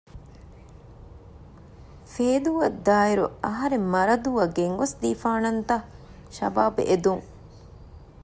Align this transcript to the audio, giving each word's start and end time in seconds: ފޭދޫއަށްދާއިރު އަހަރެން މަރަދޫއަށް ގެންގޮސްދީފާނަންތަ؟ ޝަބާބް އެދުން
ފޭދޫއަށްދާއިރު 2.13 3.25
އަހަރެން 3.45 3.87
މަރަދޫއަށް 3.93 4.55
ގެންގޮސްދީފާނަންތަ؟ 4.57 5.75
ޝަބާބް 6.37 6.79
އެދުން 6.89 7.23